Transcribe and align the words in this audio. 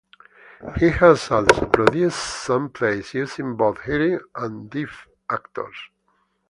He 0.79 0.89
has 0.89 1.29
also 1.29 1.67
produced 1.67 2.17
some 2.17 2.69
plays, 2.71 3.13
using 3.13 3.55
both 3.55 3.81
hearing 3.83 4.19
and 4.35 4.67
deaf 4.67 5.07
actors. 5.29 5.75